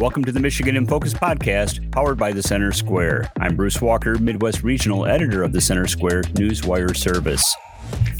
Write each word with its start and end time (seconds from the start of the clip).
Welcome 0.00 0.24
to 0.24 0.32
the 0.32 0.40
Michigan 0.40 0.78
in 0.78 0.86
Focus 0.86 1.12
podcast, 1.12 1.92
powered 1.92 2.16
by 2.16 2.32
the 2.32 2.42
Center 2.42 2.72
Square. 2.72 3.30
I'm 3.38 3.54
Bruce 3.54 3.82
Walker, 3.82 4.18
Midwest 4.18 4.62
Regional 4.62 5.04
Editor 5.04 5.42
of 5.42 5.52
the 5.52 5.60
Center 5.60 5.86
Square 5.86 6.22
Newswire 6.22 6.96
Service. 6.96 7.54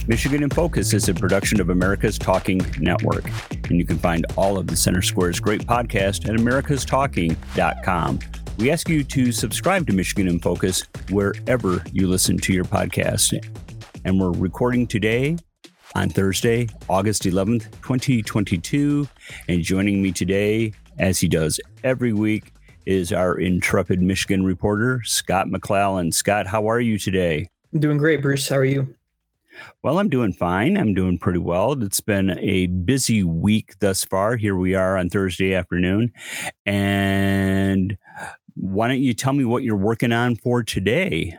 Michigan 0.07 0.43
in 0.43 0.51
Focus 0.51 0.93
is 0.93 1.09
a 1.09 1.15
production 1.15 1.59
of 1.59 1.71
America's 1.71 2.19
Talking 2.19 2.61
Network, 2.79 3.25
and 3.51 3.79
you 3.79 3.87
can 3.87 3.97
find 3.97 4.27
all 4.37 4.59
of 4.59 4.67
the 4.67 4.77
Center 4.77 5.01
Square's 5.01 5.41
great 5.41 5.63
podcast 5.63 6.29
at 6.29 6.39
americastalking.com. 6.39 8.19
We 8.59 8.71
ask 8.71 8.87
you 8.91 9.03
to 9.03 9.33
subscribe 9.33 9.87
to 9.87 9.95
Michigan 9.95 10.29
in 10.29 10.39
Focus 10.39 10.83
wherever 11.09 11.83
you 11.95 12.09
listen 12.09 12.37
to 12.41 12.53
your 12.53 12.67
podcast. 12.67 13.43
And 14.05 14.21
we're 14.21 14.33
recording 14.33 14.87
today 14.87 15.39
on 15.95 16.11
Thursday, 16.11 16.69
August 16.91 17.23
11th, 17.23 17.71
2022. 17.81 19.09
And 19.49 19.63
joining 19.63 20.03
me 20.03 20.13
today, 20.13 20.75
as 21.01 21.19
he 21.19 21.27
does 21.27 21.59
every 21.83 22.13
week, 22.13 22.53
is 22.87 23.13
our 23.13 23.39
intrepid 23.39 24.01
Michigan 24.01 24.45
reporter, 24.45 25.03
Scott 25.05 25.49
McClallen. 25.49 26.15
Scott, 26.15 26.47
how 26.47 26.69
are 26.69 26.81
you 26.81 26.99
today? 26.99 27.49
I'm 27.73 27.81
doing 27.81 27.99
great, 27.99 28.23
Bruce. 28.23 28.49
How 28.49 28.57
are 28.57 28.65
you? 28.65 28.95
Well, 29.83 29.99
I'm 29.99 30.09
doing 30.09 30.33
fine. 30.33 30.77
I'm 30.77 30.95
doing 30.95 31.19
pretty 31.19 31.39
well. 31.39 31.73
It's 31.83 32.01
been 32.01 32.39
a 32.39 32.67
busy 32.67 33.23
week 33.25 33.79
thus 33.81 34.05
far. 34.05 34.37
Here 34.37 34.57
we 34.57 34.75
are 34.75 34.97
on 34.97 35.11
Thursday 35.11 35.55
afternoon. 35.55 36.13
And 36.65 37.97
why 38.55 38.89
don't 38.89 39.01
you 39.01 39.15
tell 39.15 39.33
me 39.33 39.45
what 39.45 39.63
you're 39.63 39.77
working 39.77 40.13
on 40.13 40.37
for 40.37 40.63
today? 40.63 41.37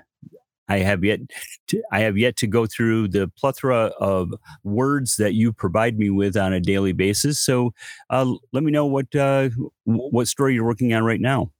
I 0.71 0.79
have 0.79 1.03
yet 1.03 1.19
to, 1.67 1.83
I 1.91 1.99
have 1.99 2.17
yet 2.17 2.37
to 2.37 2.47
go 2.47 2.65
through 2.65 3.09
the 3.09 3.27
plethora 3.37 3.91
of 3.99 4.33
words 4.63 5.17
that 5.17 5.33
you 5.33 5.51
provide 5.51 5.99
me 5.99 6.09
with 6.09 6.37
on 6.37 6.53
a 6.53 6.61
daily 6.61 6.93
basis. 6.93 7.39
So 7.39 7.73
uh, 8.09 8.33
let 8.53 8.63
me 8.63 8.71
know 8.71 8.85
what 8.85 9.13
uh, 9.13 9.49
what 9.83 10.29
story 10.29 10.53
you're 10.53 10.65
working 10.65 10.93
on 10.93 11.03
right 11.03 11.19
now. 11.19 11.51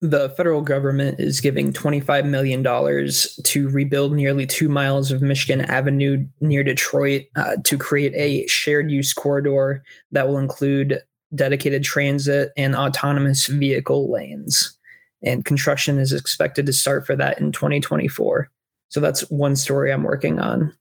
The 0.00 0.30
federal 0.30 0.62
government 0.62 1.20
is 1.20 1.40
giving 1.40 1.72
$25 1.72 2.24
million 2.26 2.64
to 2.64 3.68
rebuild 3.68 4.12
nearly 4.14 4.46
two 4.46 4.68
miles 4.68 5.12
of 5.12 5.22
Michigan 5.22 5.60
Avenue 5.60 6.26
near 6.40 6.64
Detroit 6.64 7.26
uh, 7.36 7.58
to 7.62 7.78
create 7.78 8.12
a 8.16 8.44
shared 8.48 8.90
use 8.90 9.12
corridor 9.12 9.84
that 10.10 10.26
will 10.26 10.38
include 10.38 11.00
dedicated 11.36 11.84
transit 11.84 12.50
and 12.56 12.74
autonomous 12.74 13.46
vehicle 13.46 14.10
lanes 14.10 14.76
and 15.22 15.44
construction 15.44 15.98
is 15.98 16.12
expected 16.12 16.66
to 16.66 16.72
start 16.72 17.06
for 17.06 17.16
that 17.16 17.40
in 17.40 17.52
2024. 17.52 18.50
So 18.88 19.00
that's 19.00 19.22
one 19.30 19.56
story 19.56 19.92
I'm 19.92 20.02
working 20.02 20.38
on. 20.38 20.74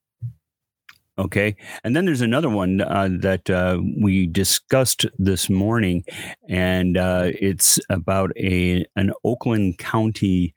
Okay. 1.17 1.55
And 1.83 1.95
then 1.95 2.05
there's 2.05 2.21
another 2.21 2.49
one 2.49 2.81
uh, 2.81 3.09
that 3.19 3.49
uh, 3.49 3.79
we 4.01 4.27
discussed 4.27 5.05
this 5.19 5.49
morning, 5.49 6.03
and 6.49 6.97
uh, 6.97 7.31
it's 7.39 7.79
about 7.89 8.31
a 8.37 8.85
an 8.95 9.11
Oakland 9.23 9.77
County 9.77 10.55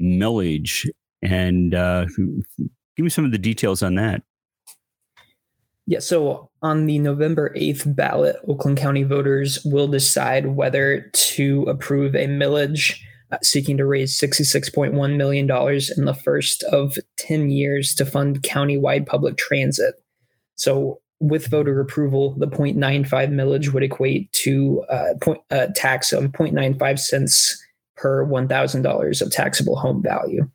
millage. 0.00 0.86
And 1.22 1.74
uh, 1.74 2.06
give 2.16 3.04
me 3.04 3.08
some 3.08 3.24
of 3.24 3.32
the 3.32 3.38
details 3.38 3.82
on 3.82 3.94
that. 3.96 4.22
Yeah, 5.86 5.98
so 5.98 6.50
on 6.62 6.86
the 6.86 6.98
November 6.98 7.52
8th 7.56 7.94
ballot, 7.94 8.36
Oakland 8.48 8.78
County 8.78 9.02
voters 9.02 9.62
will 9.64 9.88
decide 9.88 10.46
whether 10.46 11.10
to 11.12 11.64
approve 11.64 12.14
a 12.14 12.26
millage 12.26 13.00
seeking 13.42 13.76
to 13.76 13.86
raise 13.86 14.18
$66.1 14.18 15.16
million 15.16 15.50
in 15.96 16.04
the 16.04 16.14
first 16.14 16.62
of 16.64 16.98
10 17.18 17.50
years 17.50 17.94
to 17.94 18.06
fund 18.06 18.42
countywide 18.42 19.06
public 19.06 19.36
transit. 19.36 19.94
So, 20.56 21.00
with 21.20 21.46
voter 21.46 21.80
approval, 21.80 22.34
the 22.38 22.46
0.95 22.46 23.06
millage 23.08 23.72
would 23.72 23.82
equate 23.82 24.30
to 24.32 24.84
uh, 24.90 25.14
point, 25.20 25.40
a 25.50 25.70
tax 25.72 26.12
of 26.12 26.24
0.95 26.24 26.98
cents 26.98 27.62
per 27.96 28.26
$1,000 28.26 29.22
of 29.22 29.30
taxable 29.30 29.76
home 29.76 30.02
value. 30.02 30.48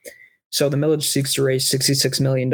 So, 0.52 0.70
the 0.70 0.78
millage 0.78 1.04
seeks 1.04 1.34
to 1.36 1.44
raise 1.44 1.70
$66 1.70 2.20
million 2.22 2.54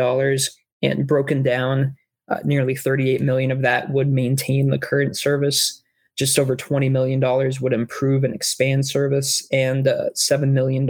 and 0.81 1.07
broken 1.07 1.43
down, 1.43 1.95
uh, 2.29 2.39
nearly 2.43 2.75
38 2.75 3.21
million 3.21 3.51
of 3.51 3.61
that 3.63 3.89
would 3.91 4.09
maintain 4.09 4.69
the 4.69 4.79
current 4.79 5.17
service 5.17 5.81
just 6.15 6.39
over 6.39 6.55
$20 6.55 6.89
million 6.91 7.21
would 7.61 7.73
improve 7.73 8.23
and 8.23 8.33
expand 8.33 8.87
service, 8.87 9.45
and 9.51 9.87
uh, 9.87 10.09
$7 10.15 10.49
million 10.51 10.87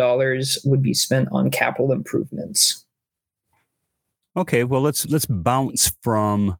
would 0.66 0.81
be 0.81 0.94
spent 0.94 1.28
on 1.31 1.50
capital 1.50 1.91
improvements. 1.91 2.86
Okay, 4.38 4.66
well 4.66 4.81
let's 4.81 5.06
let's 5.08 5.25
bounce 5.25 5.94
from 6.02 6.58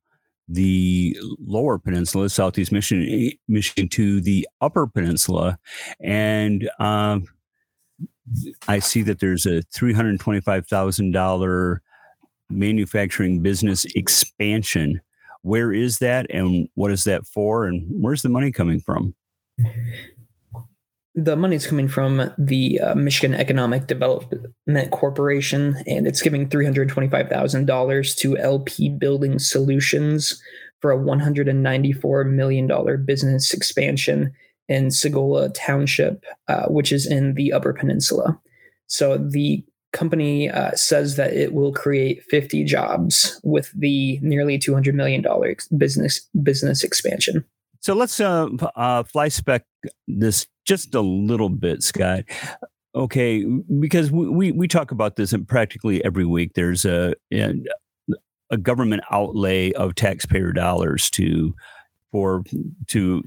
the 0.48 1.18
lower 1.40 1.78
peninsula, 1.78 2.30
southeast 2.30 2.72
Michigan, 2.72 3.32
Michigan 3.50 3.90
to 3.90 4.22
the 4.22 4.48
upper 4.62 4.88
peninsula, 4.88 5.60
and 6.00 6.70
um, 6.80 7.26
I 8.68 8.80
see 8.80 9.02
that 9.04 9.20
there's 9.20 9.46
a 9.46 9.62
three 9.74 9.92
hundred 9.92 10.20
twenty-five 10.22 10.68
thousand 10.68 11.12
dollar 11.12 11.82
manufacturing 12.50 13.42
business 13.42 13.86
expansion 13.96 15.02
where 15.46 15.72
is 15.72 16.00
that 16.00 16.26
and 16.32 16.68
what 16.74 16.92
is 16.92 17.04
that 17.04 17.26
for 17.28 17.66
and 17.66 17.86
where's 17.88 18.24
the 18.24 18.30
money 18.30 18.52
coming 18.52 18.80
from 18.80 19.14
the 21.14 21.36
money 21.36 21.56
is 21.56 21.68
coming 21.68 21.88
from 21.88 22.32
the 22.38 22.80
uh, 22.82 22.96
Michigan 22.96 23.34
Economic 23.40 23.88
Development 23.88 24.92
Corporation, 24.92 25.82
and 25.88 26.06
it's 26.06 26.22
giving 26.22 26.50
$325,000 26.50 28.18
to 28.18 28.38
LP 28.38 28.90
Building 28.90 29.40
Solutions 29.40 30.42
for 30.82 30.92
a 30.92 30.98
$194 30.98 32.30
million 32.30 33.06
business 33.06 33.54
expansion 33.54 34.34
in 34.68 34.88
Sagola 34.88 35.54
Township, 35.54 36.26
uh, 36.50 36.66
which 36.66 36.92
is 36.92 37.08
in 37.08 37.36
the 37.36 37.54
Upper 37.54 37.72
Peninsula. 37.72 38.38
So 38.88 39.18
the 39.18 39.64
company 39.96 40.50
uh, 40.50 40.72
says 40.74 41.16
that 41.16 41.34
it 41.34 41.54
will 41.54 41.72
create 41.72 42.24
50 42.30 42.64
jobs 42.66 43.40
with 43.44 43.72
the 43.74 44.20
nearly 44.22 44.60
200 44.60 44.94
million 44.94 45.22
dollar 45.22 45.56
business 45.76 46.20
business 46.44 46.84
expansion. 46.84 47.44
So 47.80 47.94
let's 47.94 48.20
uh, 48.20 48.50
uh, 48.76 49.04
fly 49.04 49.30
spec 49.30 49.64
this 50.08 50.48
just 50.66 50.94
a 50.94 51.02
little 51.02 51.50
bit, 51.50 51.82
Scott. 51.82 52.26
Okay, 52.94 53.46
because 53.80 54.12
we 54.12 54.52
we 54.52 54.68
talk 54.68 54.92
about 54.92 55.16
this 55.16 55.34
and 55.34 55.48
practically 55.48 56.04
every 56.04 56.26
week. 56.26 56.54
There's 56.56 56.86
a 56.86 57.16
a 58.52 58.58
government 58.58 59.04
outlay 59.12 59.72
of 59.74 59.96
taxpayer 59.96 60.52
dollars 60.52 61.10
to 61.12 61.56
for 62.12 62.44
to 62.88 63.24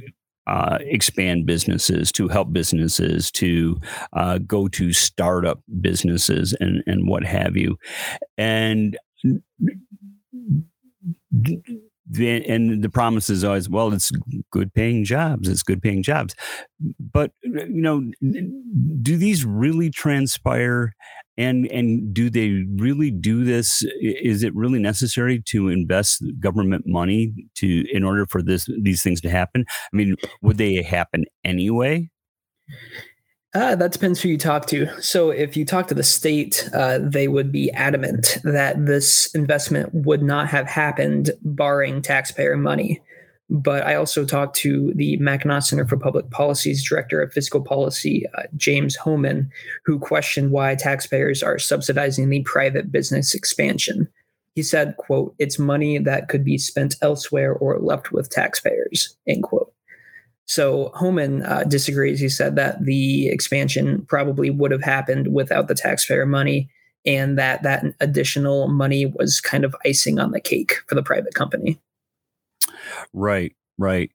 uh, 0.49 0.79
expand 0.81 1.47
businesses, 1.47 2.11
to 2.13 2.29
help 2.29 2.53
businesses, 2.53 3.31
to 3.33 3.79
uh, 4.15 4.39
go 4.39 4.69
to 4.69 4.93
startup 4.93 5.61
businesses, 5.81 6.55
and 6.61 6.83
and 6.87 7.09
what 7.09 7.25
have 7.25 7.57
you, 7.57 7.79
and. 8.37 8.99
The, 12.11 12.43
and 12.49 12.83
the 12.83 12.89
promise 12.89 13.29
is 13.29 13.45
always 13.45 13.69
well 13.69 13.93
it's 13.93 14.11
good 14.51 14.73
paying 14.73 15.05
jobs 15.05 15.47
it's 15.47 15.63
good 15.63 15.83
paying 15.83 16.03
jobs 16.03 16.35
but 16.99 17.33
you 17.43 17.69
know 17.69 18.11
do 19.03 19.19
these 19.19 19.45
really 19.45 19.91
transpire 19.91 20.95
and 21.39 21.67
and 21.69 22.13
do 22.13 22.29
they 22.29 22.65
really 22.77 23.11
do 23.11 23.45
this 23.45 23.83
is 24.01 24.43
it 24.43 24.55
really 24.55 24.79
necessary 24.79 25.41
to 25.47 25.69
invest 25.69 26.23
government 26.41 26.85
money 26.87 27.33
to 27.55 27.87
in 27.91 28.05
order 28.05 28.27
for 28.27 28.43
this 28.43 28.69
these 28.83 29.03
things 29.03 29.21
to 29.21 29.31
happen 29.31 29.65
i 29.71 29.97
mean 29.97 30.17
would 30.43 30.59
they 30.59 30.83
happen 30.83 31.25
anyway 31.45 32.11
uh, 33.55 33.75
that 33.75 33.93
depends 33.93 34.21
who 34.21 34.29
you 34.29 34.37
talk 34.37 34.67
to. 34.67 34.87
So, 35.01 35.31
if 35.31 35.57
you 35.57 35.65
talk 35.65 35.89
to 35.89 35.95
the 35.95 36.03
state, 36.03 36.69
uh, 36.75 36.99
they 37.01 37.29
would 37.29 37.51
be 37.51 37.71
adamant 37.73 38.37
that 38.45 38.85
this 38.85 39.35
investment 39.35 39.89
would 39.95 40.23
not 40.23 40.49
have 40.49 40.67
happened 40.69 41.31
barring 41.43 42.03
taxpayer 42.03 42.59
money. 42.59 43.01
But 43.51 43.87
I 43.87 43.95
also 43.95 44.27
talked 44.27 44.57
to 44.57 44.93
the 44.95 45.17
Mackinac 45.17 45.63
Center 45.63 45.87
for 45.87 45.97
Public 45.97 46.31
Policy's 46.31 46.87
Director 46.87 47.23
of 47.23 47.33
Fiscal 47.33 47.63
Policy, 47.63 48.27
uh, 48.37 48.43
James 48.57 48.97
Hohman, 48.97 49.49
who 49.87 49.99
questioned 49.99 50.51
why 50.51 50.75
taxpayers 50.75 51.43
are 51.43 51.59
subsidizing 51.59 52.29
the 52.29 52.43
private 52.43 52.93
business 52.93 53.35
expansion. 53.35 54.07
He 54.55 54.63
said, 54.63 54.97
quote, 54.99 55.35
it's 55.39 55.59
money 55.59 55.99
that 55.99 56.29
could 56.29 56.45
be 56.45 56.59
spent 56.59 56.97
elsewhere 57.01 57.55
or 57.55 57.79
left 57.79 58.13
with 58.13 58.29
taxpayers, 58.29 59.17
end 59.27 59.45
quote. 59.45 59.73
So 60.45 60.91
Hohman 60.95 61.49
uh, 61.49 61.65
disagrees. 61.65 62.21
He 62.21 62.29
said 62.29 62.57
that 62.57 62.85
the 62.85 63.29
expansion 63.29 64.05
probably 64.09 64.51
would 64.51 64.73
have 64.73 64.83
happened 64.83 65.33
without 65.33 65.69
the 65.69 65.75
taxpayer 65.75 66.27
money 66.27 66.71
and 67.07 67.39
that 67.39 67.63
that 67.63 67.85
additional 68.01 68.69
money 68.69 69.07
was 69.07 69.41
kind 69.41 69.65
of 69.65 69.77
icing 69.87 70.19
on 70.19 70.33
the 70.33 70.41
cake 70.41 70.79
for 70.87 70.95
the 70.95 71.03
private 71.03 71.35
company. 71.35 71.79
Right, 73.13 73.55
right, 73.79 74.11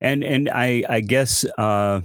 and 0.00 0.24
and 0.24 0.48
I 0.50 0.84
I 0.88 1.00
guess 1.00 1.44
uh, 1.58 2.00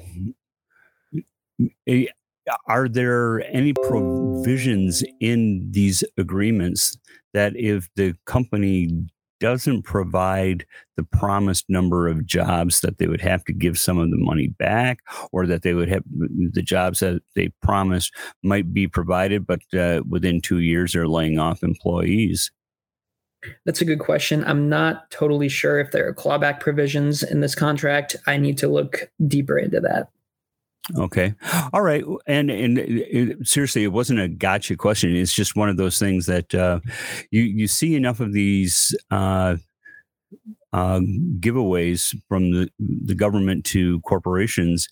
are 2.67 2.87
there 2.87 3.43
any 3.53 3.73
provisions 3.73 5.03
in 5.19 5.67
these 5.71 6.03
agreements 6.17 6.97
that 7.33 7.55
if 7.55 7.89
the 7.95 8.15
company 8.25 9.07
doesn't 9.39 9.83
provide 9.83 10.65
the 10.95 11.03
promised 11.03 11.65
number 11.69 12.07
of 12.07 12.25
jobs 12.25 12.81
that 12.81 12.97
they 12.97 13.05
would 13.07 13.21
have 13.21 13.43
to 13.45 13.53
give 13.53 13.77
some 13.77 13.99
of 13.99 14.09
the 14.09 14.17
money 14.17 14.47
back 14.47 14.99
or 15.31 15.45
that 15.45 15.61
they 15.61 15.75
would 15.75 15.89
have 15.89 16.03
the 16.09 16.61
jobs 16.61 17.01
that 17.01 17.21
they 17.35 17.49
promised 17.61 18.11
might 18.43 18.73
be 18.73 18.87
provided 18.87 19.45
but 19.45 19.59
uh, 19.77 20.01
within 20.09 20.41
two 20.41 20.59
years 20.59 20.93
they're 20.93 21.07
laying 21.07 21.37
off 21.37 21.61
employees 21.61 22.49
that's 23.65 23.81
a 23.81 23.85
good 23.85 23.99
question. 23.99 24.43
I'm 24.45 24.69
not 24.69 25.09
totally 25.11 25.49
sure 25.49 25.79
if 25.79 25.91
there 25.91 26.07
are 26.07 26.13
clawback 26.13 26.59
provisions 26.59 27.23
in 27.23 27.41
this 27.41 27.55
contract. 27.55 28.15
I 28.25 28.37
need 28.37 28.57
to 28.59 28.67
look 28.67 29.09
deeper 29.27 29.57
into 29.57 29.79
that. 29.81 30.09
Okay. 30.95 31.33
All 31.73 31.81
right. 31.81 32.03
And 32.27 32.49
and 32.49 32.77
it, 32.77 33.45
seriously, 33.45 33.83
it 33.83 33.91
wasn't 33.91 34.21
a 34.21 34.29
gotcha 34.29 34.77
question. 34.77 35.15
It's 35.15 35.33
just 35.33 35.55
one 35.55 35.69
of 35.69 35.77
those 35.77 35.99
things 35.99 36.27
that 36.27 36.55
uh, 36.55 36.79
you 37.29 37.43
you 37.43 37.67
see 37.67 37.95
enough 37.95 38.21
of 38.21 38.31
these 38.31 38.95
uh, 39.11 39.57
uh, 40.71 40.99
giveaways 41.39 42.15
from 42.29 42.51
the 42.51 42.69
the 42.79 43.15
government 43.15 43.65
to 43.65 43.99
corporations, 44.01 44.87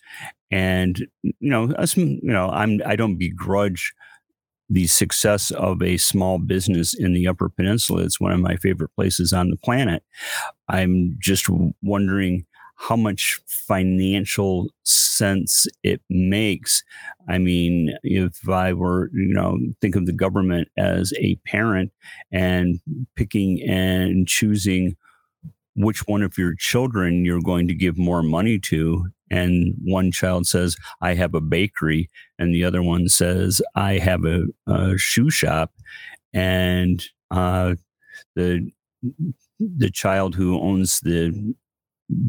and 0.51 0.99
you 1.23 1.33
know, 1.49 1.71
us, 1.73 1.95
you 1.95 2.19
know, 2.21 2.49
I'm 2.49 2.81
I 2.85 2.97
don't 2.97 3.15
begrudge 3.15 3.93
the 4.69 4.87
success 4.87 5.51
of 5.51 5.81
a 5.81 5.97
small 5.97 6.39
business 6.39 6.93
in 6.93 7.13
the 7.13 7.27
Upper 7.27 7.49
Peninsula. 7.49 8.03
It's 8.03 8.19
one 8.19 8.31
of 8.31 8.39
my 8.39 8.55
favorite 8.57 8.93
places 8.95 9.31
on 9.31 9.49
the 9.49 9.57
planet. 9.57 10.03
I'm 10.67 11.15
just 11.19 11.47
wondering 11.81 12.45
how 12.77 12.95
much 12.95 13.39
financial 13.47 14.67
sense 14.83 15.65
it 15.83 16.01
makes. 16.09 16.83
I 17.29 17.37
mean, 17.37 17.95
if 18.03 18.49
I 18.49 18.73
were, 18.73 19.09
you 19.13 19.33
know, 19.33 19.57
think 19.81 19.95
of 19.95 20.05
the 20.05 20.13
government 20.13 20.67
as 20.77 21.13
a 21.17 21.35
parent 21.47 21.91
and 22.31 22.81
picking 23.15 23.61
and 23.63 24.27
choosing 24.27 24.97
which 25.75 26.07
one 26.07 26.21
of 26.21 26.37
your 26.37 26.55
children 26.55 27.25
you're 27.25 27.41
going 27.41 27.67
to 27.67 27.73
give 27.73 27.97
more 27.97 28.23
money 28.23 28.59
to. 28.59 29.05
And 29.29 29.73
one 29.83 30.11
child 30.11 30.47
says, 30.47 30.75
I 31.01 31.15
have 31.15 31.33
a 31.33 31.41
bakery. 31.41 32.09
And 32.39 32.53
the 32.53 32.63
other 32.63 32.81
one 32.81 33.09
says, 33.09 33.61
I 33.75 33.97
have 33.97 34.23
a, 34.25 34.45
a 34.67 34.97
shoe 34.97 35.29
shop. 35.29 35.73
And 36.33 37.03
uh, 37.31 37.75
the, 38.35 38.69
the 39.59 39.89
child 39.89 40.35
who 40.35 40.59
owns 40.59 40.99
the 41.01 41.53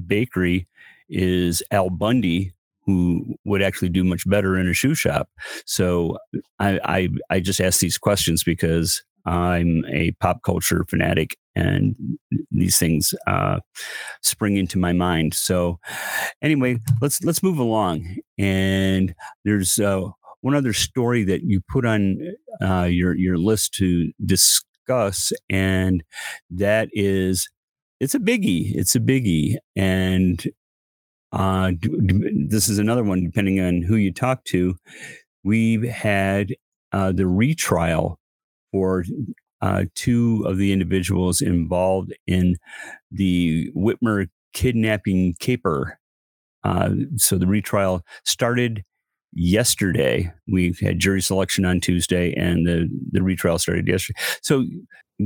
bakery 0.06 0.66
is 1.08 1.62
Al 1.70 1.90
Bundy, 1.90 2.52
who 2.84 3.36
would 3.44 3.62
actually 3.62 3.88
do 3.88 4.04
much 4.04 4.28
better 4.28 4.58
in 4.58 4.68
a 4.68 4.72
shoe 4.72 4.94
shop. 4.94 5.28
So 5.66 6.18
I, 6.58 6.80
I, 6.84 7.08
I 7.30 7.40
just 7.40 7.60
ask 7.60 7.80
these 7.80 7.98
questions 7.98 8.42
because 8.42 9.02
I'm 9.26 9.84
a 9.92 10.12
pop 10.20 10.42
culture 10.42 10.84
fanatic, 10.88 11.36
and 11.54 11.96
these 12.50 12.78
things 12.78 13.12
uh, 13.26 13.60
spring 14.22 14.56
into 14.56 14.78
my 14.78 14.92
mind. 14.92 15.34
So, 15.34 15.78
anyway, 16.40 16.78
let's 17.00 17.22
let's 17.24 17.42
move 17.42 17.58
along. 17.58 18.16
And 18.38 19.14
there's 19.44 19.78
uh, 19.78 20.02
one 20.42 20.54
other 20.54 20.72
story 20.72 21.24
that 21.24 21.42
you 21.42 21.60
put 21.68 21.84
on 21.84 22.18
uh, 22.62 22.84
your 22.84 23.14
your 23.16 23.36
list 23.36 23.74
to 23.74 24.12
discuss, 24.24 25.32
and 25.50 26.04
that 26.50 26.88
is 26.92 27.48
it's 27.98 28.14
a 28.14 28.20
biggie. 28.20 28.72
It's 28.74 28.94
a 28.94 29.00
biggie, 29.00 29.56
and 29.74 30.44
uh, 31.32 31.72
this 32.48 32.68
is 32.68 32.78
another 32.78 33.02
one. 33.02 33.24
Depending 33.24 33.60
on 33.60 33.82
who 33.82 33.96
you 33.96 34.12
talk 34.12 34.44
to, 34.44 34.76
we've 35.42 35.82
had 35.82 36.54
uh, 36.92 37.10
the 37.12 37.26
retrial 37.26 38.20
for 38.76 39.04
uh, 39.62 39.84
two 39.94 40.44
of 40.46 40.58
the 40.58 40.70
individuals 40.70 41.40
involved 41.40 42.12
in 42.26 42.56
the 43.10 43.72
Whitmer 43.74 44.28
kidnapping 44.52 45.34
caper. 45.40 45.98
Uh, 46.62 46.90
so 47.16 47.38
the 47.38 47.46
retrial 47.46 48.02
started 48.24 48.84
yesterday. 49.32 50.30
We 50.46 50.74
had 50.82 50.98
jury 50.98 51.22
selection 51.22 51.64
on 51.64 51.80
Tuesday, 51.80 52.34
and 52.34 52.66
the 52.66 52.86
the 53.12 53.22
retrial 53.22 53.58
started 53.58 53.88
yesterday. 53.88 54.18
So 54.42 54.66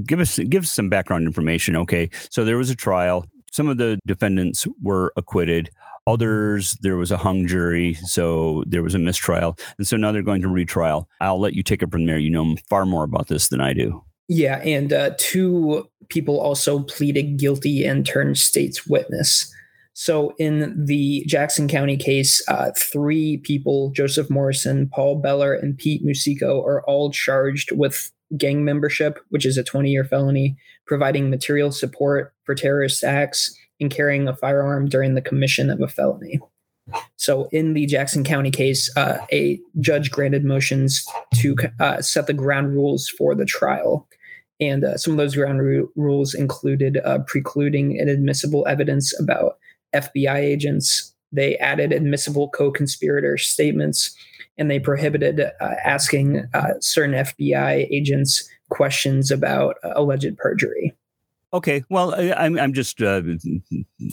give 0.06 0.20
us 0.20 0.38
give 0.38 0.62
us 0.62 0.70
some 0.70 0.88
background 0.88 1.26
information. 1.26 1.74
Okay, 1.74 2.08
so 2.30 2.44
there 2.44 2.56
was 2.56 2.70
a 2.70 2.76
trial. 2.76 3.26
Some 3.50 3.68
of 3.68 3.78
the 3.78 3.98
defendants 4.06 4.64
were 4.80 5.12
acquitted. 5.16 5.70
Others, 6.10 6.76
there 6.82 6.96
was 6.96 7.10
a 7.10 7.16
hung 7.16 7.46
jury, 7.46 7.94
so 7.94 8.64
there 8.66 8.82
was 8.82 8.94
a 8.94 8.98
mistrial. 8.98 9.56
And 9.78 9.86
so 9.86 9.96
now 9.96 10.10
they're 10.10 10.22
going 10.22 10.42
to 10.42 10.48
retrial. 10.48 11.08
I'll 11.20 11.40
let 11.40 11.54
you 11.54 11.62
take 11.62 11.82
it 11.82 11.90
from 11.90 12.06
there. 12.06 12.18
You 12.18 12.30
know 12.30 12.56
far 12.68 12.84
more 12.84 13.04
about 13.04 13.28
this 13.28 13.48
than 13.48 13.60
I 13.60 13.72
do. 13.72 14.02
Yeah, 14.28 14.58
and 14.58 14.92
uh, 14.92 15.10
two 15.18 15.88
people 16.08 16.40
also 16.40 16.80
pleaded 16.80 17.38
guilty 17.38 17.84
and 17.84 18.04
turned 18.04 18.38
state's 18.38 18.86
witness. 18.86 19.52
So 19.92 20.34
in 20.38 20.86
the 20.86 21.24
Jackson 21.26 21.68
County 21.68 21.96
case, 21.96 22.42
uh, 22.48 22.70
three 22.76 23.36
people, 23.38 23.90
Joseph 23.90 24.30
Morrison, 24.30 24.88
Paul 24.88 25.20
Bellar, 25.20 25.60
and 25.60 25.76
Pete 25.76 26.02
Musico, 26.04 26.64
are 26.64 26.82
all 26.88 27.10
charged 27.10 27.72
with 27.72 28.10
gang 28.36 28.64
membership, 28.64 29.18
which 29.28 29.44
is 29.44 29.58
a 29.58 29.64
20 29.64 29.90
year 29.90 30.04
felony, 30.04 30.56
providing 30.86 31.28
material 31.28 31.72
support 31.72 32.32
for 32.44 32.54
terrorist 32.54 33.04
acts, 33.04 33.54
and 33.80 33.90
carrying 33.90 34.28
a 34.28 34.36
firearm 34.36 34.88
during 34.88 35.14
the 35.14 35.22
commission 35.22 35.70
of 35.70 35.80
a 35.80 35.88
felony. 35.88 36.40
So, 37.16 37.48
in 37.52 37.74
the 37.74 37.86
Jackson 37.86 38.24
County 38.24 38.50
case, 38.50 38.94
uh, 38.96 39.18
a 39.32 39.60
judge 39.78 40.10
granted 40.10 40.44
motions 40.44 41.04
to 41.36 41.56
uh, 41.78 42.02
set 42.02 42.26
the 42.26 42.32
ground 42.32 42.74
rules 42.74 43.08
for 43.08 43.34
the 43.34 43.44
trial. 43.44 44.08
And 44.60 44.84
uh, 44.84 44.96
some 44.96 45.12
of 45.12 45.16
those 45.16 45.36
ground 45.36 45.60
ru- 45.60 45.90
rules 45.96 46.34
included 46.34 46.98
uh, 47.04 47.20
precluding 47.26 47.96
inadmissible 47.96 48.66
evidence 48.66 49.18
about 49.18 49.58
FBI 49.94 50.36
agents. 50.36 51.14
They 51.32 51.56
added 51.58 51.92
admissible 51.92 52.48
co 52.48 52.70
conspirator 52.70 53.38
statements, 53.38 54.14
and 54.58 54.70
they 54.70 54.80
prohibited 54.80 55.40
uh, 55.40 55.74
asking 55.84 56.48
uh, 56.54 56.74
certain 56.80 57.14
FBI 57.14 57.88
agents 57.90 58.48
questions 58.68 59.30
about 59.30 59.76
alleged 59.82 60.36
perjury. 60.38 60.94
Okay, 61.52 61.82
well, 61.90 62.14
I, 62.14 62.32
I'm 62.32 62.58
I'm 62.58 62.72
just 62.72 63.02
uh, 63.02 63.22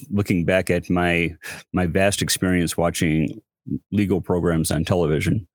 looking 0.09 0.43
back 0.43 0.69
at 0.69 0.89
my 0.89 1.35
my 1.71 1.85
vast 1.85 2.21
experience 2.21 2.75
watching 2.75 3.41
legal 3.91 4.21
programs 4.21 4.71
on 4.71 4.83
television, 4.83 5.47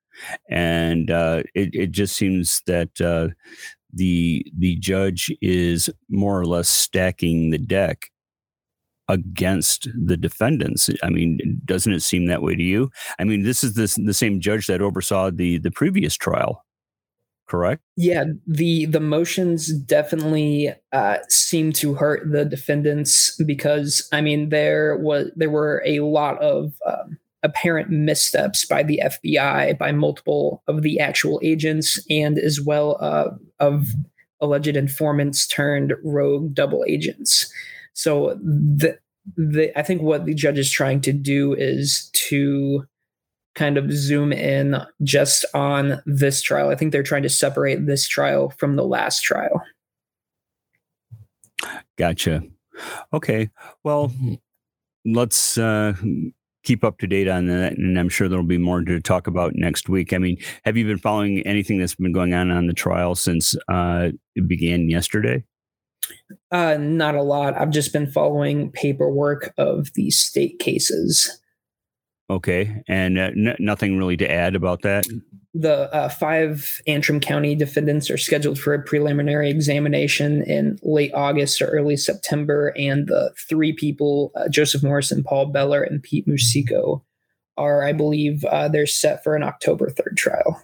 and 0.48 1.10
uh, 1.10 1.42
it 1.54 1.70
it 1.74 1.90
just 1.90 2.16
seems 2.16 2.62
that 2.66 3.00
uh, 3.00 3.28
the 3.92 4.46
the 4.56 4.76
judge 4.76 5.32
is 5.42 5.90
more 6.08 6.38
or 6.38 6.46
less 6.46 6.68
stacking 6.68 7.50
the 7.50 7.58
deck 7.58 8.10
against 9.08 9.88
the 10.06 10.16
defendants. 10.16 10.88
I 11.02 11.10
mean, 11.10 11.60
doesn't 11.64 11.92
it 11.92 12.00
seem 12.02 12.26
that 12.26 12.42
way 12.42 12.54
to 12.54 12.62
you? 12.62 12.90
I 13.18 13.24
mean, 13.24 13.42
this 13.42 13.64
is 13.64 13.74
the 13.74 13.92
the 14.04 14.14
same 14.14 14.40
judge 14.40 14.68
that 14.68 14.82
oversaw 14.82 15.32
the 15.32 15.58
the 15.58 15.72
previous 15.72 16.14
trial 16.16 16.64
correct? 17.46 17.82
Yeah, 17.96 18.24
the 18.46 18.86
the 18.86 19.00
motions 19.00 19.72
definitely 19.72 20.74
uh, 20.92 21.18
seem 21.28 21.72
to 21.74 21.94
hurt 21.94 22.30
the 22.30 22.44
defendants 22.44 23.36
because 23.44 24.08
I 24.12 24.20
mean 24.20 24.48
there 24.48 24.96
was 24.96 25.30
there 25.36 25.50
were 25.50 25.82
a 25.84 26.00
lot 26.00 26.40
of 26.42 26.72
um, 26.86 27.18
apparent 27.42 27.90
missteps 27.90 28.64
by 28.64 28.82
the 28.82 29.02
FBI 29.04 29.78
by 29.78 29.92
multiple 29.92 30.62
of 30.68 30.82
the 30.82 31.00
actual 31.00 31.40
agents 31.42 32.00
and 32.08 32.38
as 32.38 32.60
well 32.60 32.96
uh, 33.00 33.30
of 33.60 33.88
alleged 34.40 34.76
informants 34.76 35.46
turned 35.46 35.94
rogue 36.04 36.54
double 36.54 36.84
agents. 36.88 37.52
So 37.94 38.38
the 38.42 38.98
the 39.36 39.76
I 39.78 39.82
think 39.82 40.02
what 40.02 40.26
the 40.26 40.34
judge 40.34 40.58
is 40.58 40.70
trying 40.70 41.00
to 41.02 41.12
do 41.12 41.54
is 41.54 42.10
to 42.28 42.86
kind 43.54 43.76
of 43.76 43.92
zoom 43.92 44.32
in 44.32 44.76
just 45.02 45.44
on 45.54 46.02
this 46.06 46.42
trial. 46.42 46.70
I 46.70 46.74
think 46.74 46.92
they're 46.92 47.02
trying 47.02 47.22
to 47.22 47.28
separate 47.28 47.86
this 47.86 48.08
trial 48.08 48.50
from 48.58 48.76
the 48.76 48.84
last 48.84 49.22
trial. 49.22 49.62
Gotcha. 51.96 52.42
Okay. 53.12 53.50
Well, 53.84 54.12
let's 55.04 55.58
uh, 55.58 55.94
keep 56.62 56.84
up 56.84 56.98
to 56.98 57.06
date 57.06 57.28
on 57.28 57.46
that. 57.46 57.74
And 57.76 57.98
I'm 57.98 58.08
sure 58.08 58.28
there'll 58.28 58.44
be 58.44 58.58
more 58.58 58.82
to 58.82 59.00
talk 59.00 59.26
about 59.26 59.52
next 59.54 59.88
week. 59.88 60.12
I 60.12 60.18
mean, 60.18 60.38
have 60.64 60.76
you 60.76 60.86
been 60.86 60.98
following 60.98 61.40
anything 61.46 61.78
that's 61.78 61.94
been 61.94 62.12
going 62.12 62.34
on 62.34 62.50
on 62.50 62.66
the 62.66 62.72
trial 62.72 63.14
since 63.14 63.54
uh, 63.68 64.10
it 64.34 64.48
began 64.48 64.88
yesterday? 64.88 65.44
Uh, 66.50 66.76
not 66.78 67.14
a 67.14 67.22
lot. 67.22 67.56
I've 67.56 67.70
just 67.70 67.92
been 67.92 68.10
following 68.10 68.70
paperwork 68.72 69.52
of 69.58 69.92
the 69.94 70.10
state 70.10 70.58
cases. 70.58 71.41
Okay, 72.32 72.82
and 72.88 73.18
uh, 73.18 73.30
n- 73.36 73.56
nothing 73.58 73.98
really 73.98 74.16
to 74.16 74.30
add 74.30 74.54
about 74.54 74.80
that. 74.82 75.04
The 75.52 75.94
uh, 75.94 76.08
five 76.08 76.80
Antrim 76.86 77.20
County 77.20 77.54
defendants 77.54 78.08
are 78.08 78.16
scheduled 78.16 78.58
for 78.58 78.72
a 78.72 78.82
preliminary 78.82 79.50
examination 79.50 80.42
in 80.44 80.78
late 80.82 81.12
August 81.12 81.60
or 81.60 81.66
early 81.66 81.98
September, 81.98 82.72
and 82.74 83.06
the 83.06 83.34
three 83.36 83.74
people, 83.74 84.32
uh, 84.34 84.48
Joseph 84.48 84.82
Morrison, 84.82 85.22
Paul 85.22 85.52
Bellar, 85.52 85.86
and 85.86 86.02
Pete 86.02 86.26
Musico, 86.26 87.04
are, 87.58 87.84
I 87.84 87.92
believe, 87.92 88.46
uh, 88.46 88.68
they're 88.68 88.86
set 88.86 89.22
for 89.22 89.36
an 89.36 89.42
October 89.42 89.90
third 89.90 90.16
trial. 90.16 90.62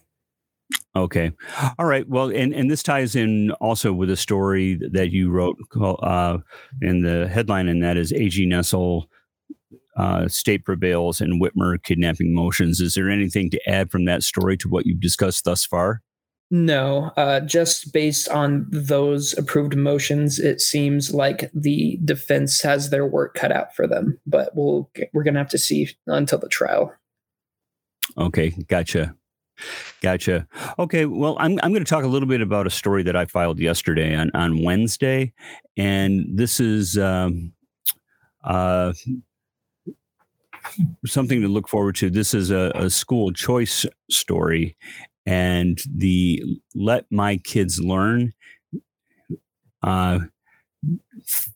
Okay. 0.96 1.32
All 1.78 1.84
right. 1.84 2.08
Well, 2.08 2.30
and, 2.30 2.54
and 2.54 2.70
this 2.70 2.82
ties 2.82 3.14
in 3.14 3.50
also 3.60 3.92
with 3.92 4.08
a 4.08 4.16
story 4.16 4.80
that 4.92 5.12
you 5.12 5.30
wrote 5.30 5.58
uh, 5.78 6.38
in 6.80 7.02
the 7.02 7.28
headline, 7.28 7.68
and 7.68 7.82
that 7.82 7.98
is 7.98 8.10
AG 8.10 8.42
Nessel 8.46 9.04
uh, 9.98 10.28
state 10.28 10.64
prevails 10.64 11.20
and 11.20 11.42
Whitmer 11.42 11.82
kidnapping 11.82 12.34
motions. 12.34 12.80
Is 12.80 12.94
there 12.94 13.10
anything 13.10 13.50
to 13.50 13.68
add 13.68 13.90
from 13.90 14.04
that 14.06 14.22
story 14.22 14.56
to 14.58 14.68
what 14.68 14.86
you've 14.86 15.00
discussed 15.00 15.44
thus 15.44 15.66
far? 15.66 16.02
No, 16.50 17.12
uh, 17.16 17.40
just 17.40 17.92
based 17.92 18.28
on 18.30 18.66
those 18.70 19.36
approved 19.36 19.76
motions, 19.76 20.38
it 20.38 20.62
seems 20.62 21.12
like 21.12 21.50
the 21.52 21.98
defense 22.04 22.62
has 22.62 22.88
their 22.88 23.04
work 23.04 23.34
cut 23.34 23.52
out 23.52 23.76
for 23.76 23.86
them. 23.86 24.18
But 24.26 24.52
we'll 24.54 24.90
we're 25.12 25.24
gonna 25.24 25.40
have 25.40 25.50
to 25.50 25.58
see 25.58 25.90
until 26.06 26.38
the 26.38 26.48
trial. 26.48 26.94
Okay, 28.16 28.50
gotcha. 28.68 29.14
Gotcha. 30.00 30.46
Okay. 30.78 31.04
Well, 31.04 31.36
I'm, 31.40 31.58
I'm 31.62 31.72
going 31.72 31.84
to 31.84 31.88
talk 31.88 32.04
a 32.04 32.08
little 32.08 32.28
bit 32.28 32.40
about 32.40 32.68
a 32.68 32.70
story 32.70 33.02
that 33.02 33.16
I 33.16 33.24
filed 33.24 33.58
yesterday 33.58 34.14
on, 34.14 34.30
on 34.32 34.62
Wednesday. 34.62 35.32
And 35.76 36.26
this 36.32 36.60
is 36.60 36.96
um, 36.96 37.52
uh, 38.44 38.92
something 41.06 41.40
to 41.40 41.48
look 41.48 41.68
forward 41.68 41.96
to. 41.96 42.10
This 42.10 42.34
is 42.34 42.50
a, 42.50 42.72
a 42.74 42.90
school 42.90 43.32
choice 43.32 43.86
story. 44.10 44.76
And 45.26 45.78
the 45.94 46.42
Let 46.74 47.04
My 47.10 47.36
Kids 47.36 47.80
Learn 47.80 48.32
uh, 49.82 50.20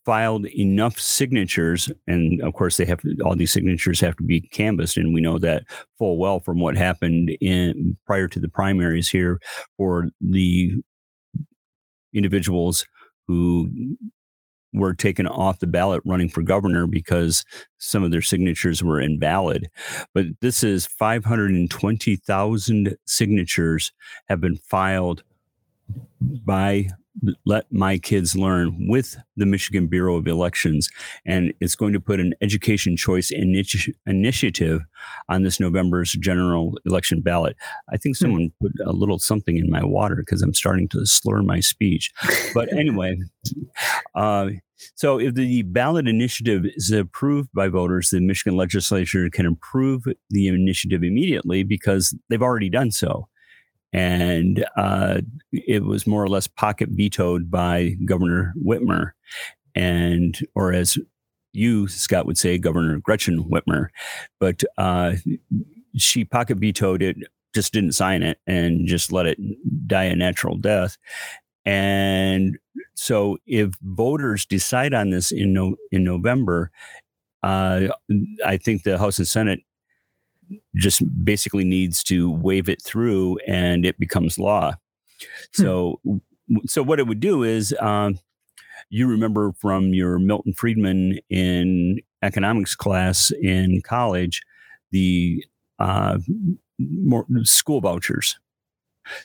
filed 0.05 0.47
enough 0.47 0.99
signatures, 0.99 1.91
and 2.07 2.43
of 2.43 2.55
course 2.55 2.77
they 2.77 2.85
have 2.85 3.01
all 3.25 3.37
these 3.37 3.53
signatures 3.53 4.01
have 4.01 4.17
to 4.17 4.23
be 4.23 4.41
canvassed, 4.41 4.97
and 4.97 5.15
we 5.15 5.21
know 5.21 5.39
that 5.39 5.65
full 5.99 6.19
well 6.19 6.41
from 6.41 6.61
what 6.61 6.77
happened 6.77 7.31
in 7.41 7.97
prior 8.07 8.29
to 8.29 8.41
the 8.41 8.49
primaries 8.49 9.09
here 9.09 9.41
for 9.77 10.09
the 10.21 10.73
individuals 12.13 12.87
who 13.27 13.71
were 14.73 14.95
taken 14.95 15.27
off 15.27 15.59
the 15.59 15.67
ballot 15.67 16.03
running 16.05 16.29
for 16.29 16.43
governor 16.43 16.87
because 16.87 17.45
some 17.79 18.03
of 18.03 18.11
their 18.11 18.23
signatures 18.23 18.83
were 18.83 19.01
invalid. 19.01 19.71
But 20.15 20.27
this 20.41 20.65
is 20.65 20.87
520,000 20.87 22.97
signatures 23.07 23.93
have 24.29 24.41
been 24.41 24.57
filed 24.57 25.23
by 26.21 26.89
let 27.45 27.71
my 27.71 27.99
kids 27.99 28.35
learn 28.37 28.89
with 28.89 29.17
the 29.37 29.47
Michigan 29.47 29.87
Bureau 29.87 30.17
of 30.17 30.27
Elections. 30.27 30.89
And 31.27 31.53
it's 31.61 31.75
going 31.75 31.93
to 31.93 32.01
put 32.01 32.21
an 32.21 32.35
education 32.41 32.97
choice 32.97 33.31
initi- 33.31 33.95
initiative 34.07 34.81
on 35.29 35.43
this 35.43 35.61
November's 35.61 36.13
general 36.13 36.79
election 36.85 37.21
ballot. 37.21 37.57
I 37.93 37.97
think 37.97 38.17
hmm. 38.17 38.25
someone 38.25 38.53
put 38.61 38.73
a 38.85 38.93
little 38.93 39.19
something 39.19 39.57
in 39.57 39.71
my 39.71 39.85
water 39.85 40.17
because 40.17 40.43
I'm 40.43 40.55
starting 40.55 40.89
to 40.89 41.07
slur 41.07 41.43
my 41.43 41.61
speech. 41.61 42.13
But 42.55 42.73
anyway, 42.77 43.19
uh, 44.15 44.49
so 44.97 45.21
if 45.21 45.35
the 45.35 45.63
ballot 45.63 46.09
initiative 46.09 46.65
is 46.65 46.91
approved 46.91 47.51
by 47.55 47.69
voters, 47.69 48.11
the 48.11 48.21
Michigan 48.21 48.57
legislature 48.57 49.31
can 49.31 49.47
approve 49.47 50.03
the 50.31 50.49
initiative 50.49 51.05
immediately 51.05 51.63
because 51.63 52.17
they've 52.29 52.43
already 52.43 52.69
done 52.69 52.91
so 52.91 53.29
and 53.93 54.65
uh, 54.77 55.21
it 55.53 55.85
was 55.85 56.07
more 56.07 56.23
or 56.23 56.29
less 56.29 56.47
pocket 56.47 56.89
vetoed 56.91 57.51
by 57.51 57.97
Governor 58.05 58.55
Whitmer, 58.65 59.13
and 59.75 60.39
or 60.55 60.73
as 60.73 60.99
you 61.53 61.89
Scott 61.89 62.27
would 62.27 62.39
say, 62.39 62.59
Governor 62.59 62.99
Gretchen 62.99 63.45
Whitmer, 63.45 63.89
but 64.41 64.65
uh, 64.79 65.15
she 65.97 66.25
pocket 66.25 66.59
vetoed 66.59 67.03
it, 67.03 67.17
just 67.55 67.73
didn't 67.73 67.93
sign 67.93 68.23
it, 68.23 68.39
and 68.47 68.87
just 68.87 69.13
let 69.13 69.27
it 69.27 69.39
die 69.87 70.05
a 70.05 70.17
natural 70.17 70.57
death. 70.57 70.97
And 71.65 72.59
so, 72.95 73.37
if 73.47 73.71
voters 73.83 74.47
decide 74.47 74.95
on 74.95 75.11
this 75.11 75.31
in 75.31 75.53
no, 75.53 75.77
in 75.91 76.03
November, 76.03 76.71
uh, 77.43 77.89
I 78.45 78.57
think 78.57 78.83
the 78.83 78.99
House 78.99 79.19
and 79.19 79.29
Senate 79.29 79.61
just 80.77 81.03
basically 81.25 81.65
needs 81.65 82.03
to 82.05 82.31
wave 82.31 82.69
it 82.69 82.83
through 82.83 83.39
and 83.47 83.85
it 83.85 83.99
becomes 83.99 84.39
law. 84.39 84.73
Hmm. 85.57 85.63
So, 85.63 86.01
so 86.67 86.83
what 86.83 86.99
it 86.99 87.07
would 87.07 87.21
do 87.21 87.43
is, 87.43 87.75
um, 87.81 88.19
you 88.91 89.07
remember 89.07 89.53
from 89.53 89.95
your 89.95 90.19
Milton 90.19 90.53
Friedman 90.53 91.19
in 91.31 92.01
economics 92.23 92.75
class 92.75 93.33
in 93.41 93.81
college, 93.83 94.43
the 94.91 95.45
uh, 95.79 96.19
more 96.79 97.27
school 97.43 97.81
vouchers. 97.81 98.39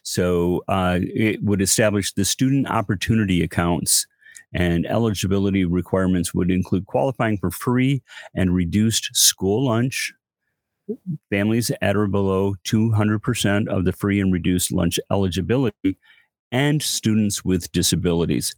So 0.04 0.64
uh, 0.68 1.00
it 1.02 1.44
would 1.44 1.62
establish 1.62 2.14
the 2.14 2.26
student 2.26 2.70
opportunity 2.70 3.44
accounts 3.44 4.08
and 4.54 4.86
eligibility 4.86 5.66
requirements 5.66 6.34
would 6.34 6.50
include 6.50 6.86
qualifying 6.86 7.38
for 7.38 7.52
free 7.52 8.02
and 8.34 8.56
reduced 8.56 9.10
school 9.16 9.66
lunch, 9.66 10.14
families 11.30 11.72
at 11.82 11.96
or 11.96 12.08
below 12.08 12.56
200% 12.66 13.68
of 13.68 13.86
the 13.86 13.92
free 13.92 14.20
and 14.20 14.32
reduced 14.32 14.72
lunch 14.72 15.00
eligibility, 15.12 15.98
and 16.52 16.82
students 16.82 17.44
with 17.44 17.72
disabilities. 17.72 18.56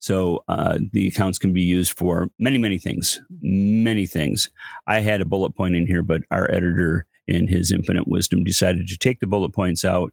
So 0.00 0.42
uh, 0.48 0.78
the 0.92 1.06
accounts 1.06 1.38
can 1.38 1.52
be 1.52 1.62
used 1.62 1.96
for 1.96 2.28
many, 2.38 2.58
many 2.58 2.78
things, 2.78 3.20
many 3.40 4.06
things. 4.06 4.50
I 4.86 5.00
had 5.00 5.20
a 5.20 5.24
bullet 5.24 5.54
point 5.54 5.76
in 5.76 5.86
here, 5.86 6.02
but 6.02 6.22
our 6.30 6.50
editor, 6.50 7.06
in 7.28 7.46
his 7.46 7.70
infinite 7.70 8.08
wisdom, 8.08 8.42
decided 8.42 8.88
to 8.88 8.98
take 8.98 9.20
the 9.20 9.28
bullet 9.28 9.52
points 9.52 9.84
out 9.84 10.12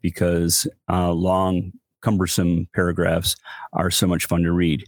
because 0.00 0.68
uh, 0.88 1.10
long 1.10 1.72
cumbersome 2.04 2.68
paragraphs 2.74 3.34
are 3.72 3.90
so 3.90 4.06
much 4.06 4.26
fun 4.26 4.42
to 4.42 4.52
read. 4.52 4.84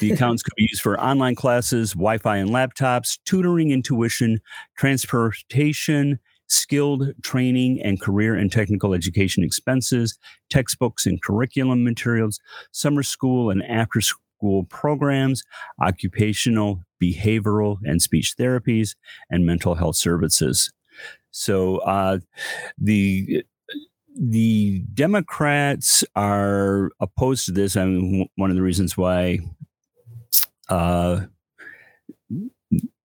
The 0.00 0.12
accounts 0.14 0.42
could 0.42 0.54
be 0.56 0.66
used 0.70 0.82
for 0.82 0.98
online 0.98 1.34
classes, 1.34 1.92
Wi 1.92 2.18
Fi 2.18 2.38
and 2.38 2.50
laptops, 2.50 3.18
tutoring 3.26 3.72
and 3.72 3.84
tuition, 3.84 4.40
transportation, 4.76 6.18
skilled 6.48 7.12
training 7.22 7.80
and 7.82 8.00
career 8.00 8.34
and 8.34 8.50
technical 8.50 8.94
education 8.94 9.44
expenses, 9.44 10.18
textbooks 10.50 11.06
and 11.06 11.22
curriculum 11.22 11.84
materials, 11.84 12.40
summer 12.72 13.02
school 13.02 13.50
and 13.50 13.62
after 13.64 14.00
school 14.00 14.64
programs, 14.64 15.42
occupational, 15.82 16.80
behavioral, 17.02 17.76
and 17.84 18.00
speech 18.00 18.34
therapies, 18.38 18.94
and 19.30 19.44
mental 19.46 19.74
health 19.74 19.96
services. 19.96 20.72
So 21.30 21.78
uh, 21.78 22.18
the 22.78 23.44
the 24.14 24.80
Democrats 24.94 26.04
are 26.14 26.90
opposed 27.00 27.46
to 27.46 27.52
this. 27.52 27.76
I 27.76 27.84
mean, 27.84 28.28
one 28.36 28.50
of 28.50 28.56
the 28.56 28.62
reasons 28.62 28.96
why 28.96 29.40
uh, 30.68 31.22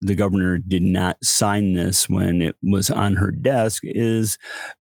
the 0.00 0.14
governor 0.14 0.58
did 0.58 0.82
not 0.82 1.22
sign 1.22 1.74
this 1.74 2.08
when 2.08 2.42
it 2.42 2.56
was 2.62 2.90
on 2.90 3.16
her 3.16 3.30
desk 3.30 3.82
is 3.84 4.38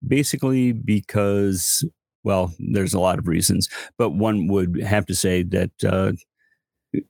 basically 0.08 0.72
because, 0.72 1.84
well, 2.24 2.54
there's 2.60 2.94
a 2.94 3.00
lot 3.00 3.20
of 3.20 3.28
reasons, 3.28 3.68
but 3.98 4.12
one 4.12 4.48
would 4.48 4.82
have 4.82 5.06
to 5.08 5.16
say 5.16 5.44
that 5.44 5.72
uh, 5.86 6.12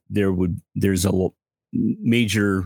there 0.08 0.32
would 0.32 0.60
there's 0.74 1.04
a 1.04 1.28
major 1.72 2.64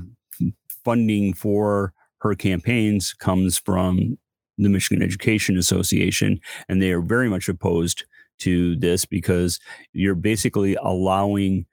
funding 0.85 1.33
for 1.35 1.93
her 2.21 2.35
campaigns 2.35 3.13
comes 3.13 3.59
from 3.59 4.17
the 4.59 4.69
Michigan 4.69 5.03
Education 5.03 5.59
Association, 5.59 6.41
and 6.69 6.81
they 6.81 6.93
are 6.93 7.01
very 7.01 7.29
much 7.29 7.49
opposed 7.49 8.05
to 8.39 8.77
this 8.77 9.05
because 9.05 9.61
you're 9.93 10.15
basically 10.15 10.75
allowing 10.77 11.67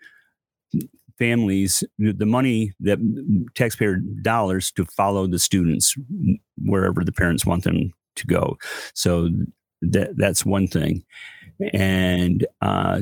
families 1.18 1.84
the 2.00 2.26
money 2.26 2.74
that 2.80 2.98
taxpayer 3.56 3.98
dollars 4.24 4.72
to 4.72 4.86
follow 4.86 5.28
the 5.28 5.40
students 5.40 5.96
wherever 6.64 7.04
the 7.04 7.12
parents 7.12 7.46
want 7.46 7.64
them 7.64 7.94
to 8.16 8.26
go. 8.26 8.58
So 8.96 9.30
that 9.82 10.18
that's 10.18 10.46
one 10.46 10.68
thing, 10.68 11.04
and 11.74 12.46
uh, 12.62 13.02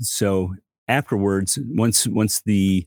so 0.00 0.54
afterwards, 0.88 1.58
once 1.68 2.06
once 2.06 2.42
the 2.42 2.86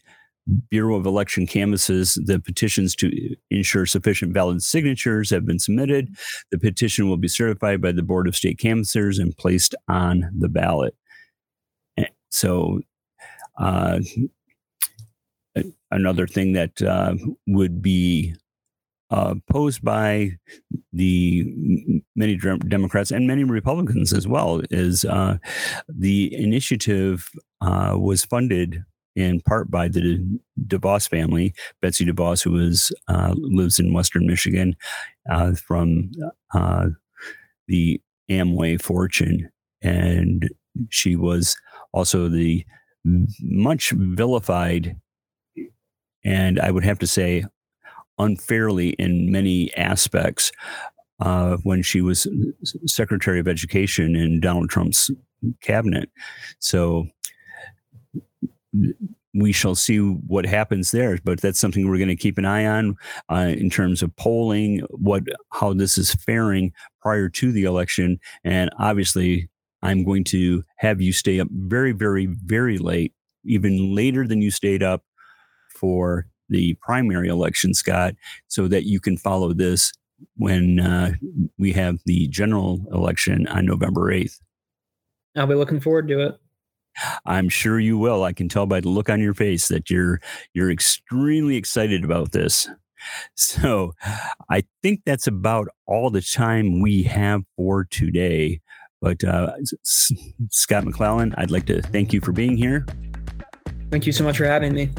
Bureau 0.69 0.95
of 0.95 1.05
Election 1.05 1.47
canvasses 1.47 2.15
the 2.25 2.39
petitions 2.39 2.95
to 2.97 3.35
ensure 3.49 3.85
sufficient 3.85 4.33
valid 4.33 4.61
signatures 4.61 5.29
have 5.31 5.45
been 5.45 5.59
submitted. 5.59 6.15
The 6.51 6.59
petition 6.59 7.09
will 7.09 7.17
be 7.17 7.27
certified 7.27 7.81
by 7.81 7.91
the 7.91 8.03
Board 8.03 8.27
of 8.27 8.35
State 8.35 8.59
Canvassers 8.59 9.17
and 9.17 9.35
placed 9.35 9.73
on 9.87 10.29
the 10.37 10.49
ballot. 10.49 10.95
So, 12.29 12.81
uh, 13.57 13.99
another 15.89 16.27
thing 16.27 16.51
that 16.53 16.81
uh, 16.81 17.15
would 17.47 17.81
be 17.81 18.35
uh, 19.09 19.35
posed 19.49 19.83
by 19.83 20.31
the 20.91 22.01
many 22.15 22.35
Democrats 22.35 23.11
and 23.11 23.27
many 23.27 23.43
Republicans 23.45 24.11
as 24.11 24.27
well 24.27 24.61
is 24.69 25.05
uh, 25.05 25.37
the 25.87 26.35
initiative 26.35 27.29
uh, 27.61 27.95
was 27.97 28.25
funded 28.25 28.83
in 29.15 29.41
part 29.41 29.71
by 29.71 29.87
the 29.87 30.19
DeVos 30.67 31.07
family, 31.07 31.53
Betsy 31.81 32.05
DeVos, 32.05 32.43
who 32.43 32.57
is, 32.57 32.91
uh, 33.07 33.33
lives 33.37 33.79
in 33.79 33.93
Western 33.93 34.27
Michigan, 34.27 34.75
uh, 35.29 35.53
from 35.53 36.11
uh, 36.53 36.87
the 37.67 38.01
Amway 38.29 38.81
fortune. 38.81 39.49
And 39.81 40.49
she 40.89 41.15
was 41.15 41.55
also 41.93 42.27
the 42.27 42.65
much 43.41 43.91
vilified, 43.91 44.95
and 46.23 46.59
I 46.59 46.71
would 46.71 46.83
have 46.83 46.99
to 46.99 47.07
say, 47.07 47.45
unfairly 48.17 48.89
in 48.91 49.31
many 49.31 49.73
aspects 49.75 50.51
uh, 51.19 51.57
when 51.63 51.81
she 51.83 52.01
was 52.01 52.27
Secretary 52.85 53.39
of 53.39 53.47
Education 53.47 54.15
in 54.15 54.39
Donald 54.39 54.69
Trump's 54.69 55.11
cabinet. 55.61 56.09
So 56.59 57.07
we 59.33 59.51
shall 59.51 59.75
see 59.75 59.97
what 59.99 60.45
happens 60.45 60.91
there. 60.91 61.19
But 61.23 61.41
that's 61.41 61.59
something 61.59 61.87
we're 61.87 61.97
going 61.97 62.07
to 62.07 62.15
keep 62.15 62.37
an 62.37 62.45
eye 62.45 62.65
on 62.65 62.95
uh, 63.29 63.53
in 63.57 63.69
terms 63.69 64.01
of 64.01 64.15
polling, 64.15 64.79
what 64.89 65.23
how 65.51 65.73
this 65.73 65.97
is 65.97 66.13
faring 66.15 66.73
prior 67.01 67.29
to 67.29 67.51
the 67.51 67.63
election, 67.63 68.19
and 68.43 68.69
obviously. 68.79 69.49
I'm 69.81 70.03
going 70.03 70.23
to 70.25 70.63
have 70.77 70.99
you 70.99 71.13
stay 71.13 71.39
up 71.39 71.47
very, 71.51 71.91
very, 71.91 72.25
very 72.25 72.79
late, 72.79 73.13
even 73.43 73.93
later 73.93 74.27
than 74.27 74.41
you 74.41 74.49
stayed 74.49 74.81
up 74.81 75.03
for 75.69 76.25
the 76.49 76.75
primary 76.81 77.27
election, 77.27 77.73
Scott, 77.73 78.15
so 78.47 78.67
that 78.67 78.85
you 78.85 78.99
can 78.99 79.17
follow 79.17 79.53
this 79.53 79.93
when 80.37 80.79
uh, 80.79 81.13
we 81.57 81.73
have 81.73 81.99
the 82.05 82.27
general 82.27 82.85
election 82.91 83.47
on 83.47 83.65
November 83.65 84.11
8th. 84.11 84.39
I'll 85.35 85.47
be 85.47 85.55
looking 85.55 85.79
forward 85.79 86.07
to 86.07 86.27
it. 86.27 86.39
I'm 87.25 87.49
sure 87.49 87.79
you 87.79 87.97
will. 87.97 88.23
I 88.23 88.33
can 88.33 88.49
tell 88.49 88.65
by 88.65 88.81
the 88.81 88.89
look 88.89 89.09
on 89.09 89.21
your 89.21 89.33
face 89.33 89.67
that 89.67 89.89
you're 89.89 90.19
you're 90.53 90.71
extremely 90.71 91.55
excited 91.55 92.03
about 92.03 92.31
this. 92.31 92.67
So, 93.35 93.93
I 94.49 94.63
think 94.81 95.01
that's 95.05 95.27
about 95.27 95.67
all 95.85 96.09
the 96.09 96.21
time 96.21 96.81
we 96.81 97.03
have 97.03 97.43
for 97.55 97.85
today. 97.85 98.61
But 98.99 99.23
uh, 99.23 99.53
Scott 99.83 100.85
McClallen, 100.85 101.35
I'd 101.37 101.51
like 101.51 101.67
to 101.67 101.83
thank 101.83 102.13
you 102.13 102.21
for 102.21 102.31
being 102.31 102.57
here. 102.57 102.85
Thank 103.91 104.07
you 104.07 104.11
so 104.11 104.23
much 104.23 104.37
for 104.37 104.45
having 104.45 104.73
me. 104.73 104.89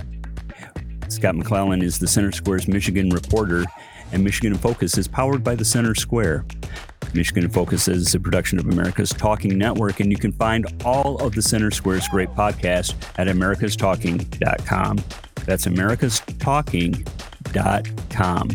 Scott 1.08 1.34
McClallen 1.34 1.82
is 1.82 1.98
the 1.98 2.06
Center 2.06 2.30
Square's 2.32 2.68
Michigan 2.68 3.10
reporter, 3.10 3.64
and 4.16 4.24
Michigan 4.24 4.52
in 4.52 4.58
Focus 4.58 4.98
is 4.98 5.06
powered 5.06 5.44
by 5.44 5.54
the 5.54 5.64
Center 5.64 5.94
Square. 5.94 6.44
Michigan 7.14 7.44
in 7.44 7.50
Focus 7.50 7.86
is 7.86 8.12
a 8.14 8.20
production 8.20 8.58
of 8.58 8.64
America's 8.66 9.10
Talking 9.10 9.58
Network, 9.58 10.00
and 10.00 10.10
you 10.10 10.16
can 10.16 10.32
find 10.32 10.66
all 10.84 11.18
of 11.18 11.34
the 11.34 11.42
Center 11.42 11.70
Square's 11.70 12.08
great 12.08 12.30
podcasts 12.30 12.94
at 13.18 13.28
americastalking.com. 13.28 14.98
That's 15.44 15.66
americastalking.com. 15.66 18.50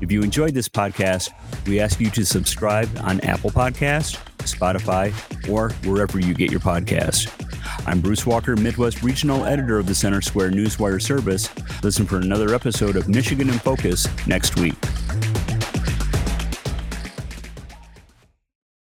If 0.00 0.10
you 0.12 0.22
enjoyed 0.22 0.52
this 0.52 0.68
podcast, 0.68 1.30
we 1.66 1.80
ask 1.80 1.98
you 1.98 2.10
to 2.10 2.26
subscribe 2.26 2.90
on 3.02 3.20
Apple 3.20 3.50
Podcast, 3.50 4.18
Spotify, 4.38 5.14
or 5.48 5.70
wherever 5.88 6.20
you 6.20 6.34
get 6.34 6.50
your 6.50 6.60
podcasts. 6.60 7.43
I'm 7.86 8.00
Bruce 8.00 8.24
Walker, 8.24 8.56
Midwest 8.56 9.02
Regional 9.02 9.44
Editor 9.44 9.78
of 9.78 9.86
the 9.86 9.94
Center 9.94 10.22
Square 10.22 10.52
Newswire 10.52 11.00
Service. 11.00 11.50
Listen 11.82 12.06
for 12.06 12.16
another 12.16 12.54
episode 12.54 12.96
of 12.96 13.08
Michigan 13.08 13.50
in 13.50 13.58
Focus 13.58 14.08
next 14.26 14.58
week. 14.58 14.74